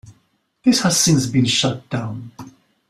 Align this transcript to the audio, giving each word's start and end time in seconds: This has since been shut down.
This 0.65 0.81
has 0.81 0.99
since 0.99 1.27
been 1.27 1.45
shut 1.45 1.87
down. 1.91 2.31